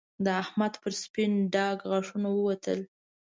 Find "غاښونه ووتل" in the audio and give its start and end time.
1.89-2.79